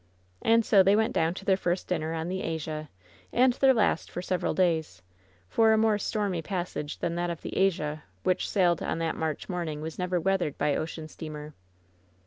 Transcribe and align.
And 0.41 0.65
so 0.65 0.81
they 0.81 0.95
went 0.95 1.13
down 1.13 1.35
to 1.35 1.45
their 1.45 1.55
first 1.55 1.87
dinner 1.87 2.11
on 2.15 2.27
the 2.27 2.41
Asia, 2.41 2.89
and 3.31 3.53
their 3.53 3.71
last 3.71 4.09
for 4.09 4.19
several 4.19 4.55
days, 4.55 5.03
for 5.47 5.73
a 5.73 5.77
more 5.77 5.99
stormy 5.99 6.41
passage 6.41 6.97
than 6.97 7.13
that 7.13 7.29
of 7.29 7.43
the 7.43 7.55
Asia 7.55 8.01
which 8.23 8.49
sailed 8.49 8.81
on 8.81 8.97
that 8.97 9.15
March 9.15 9.47
morning 9.47 9.79
was 9.79 9.99
never 9.99 10.19
weathered 10.19 10.57
by 10.57 10.75
ocean 10.75 11.07
steamer. 11.07 11.53